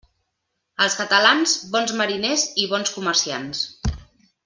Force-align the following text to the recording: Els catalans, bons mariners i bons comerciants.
Els 0.85 0.95
catalans, 1.01 1.53
bons 1.77 1.93
mariners 2.01 2.47
i 2.65 2.67
bons 2.75 2.95
comerciants. 2.99 3.65